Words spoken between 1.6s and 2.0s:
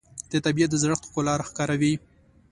وي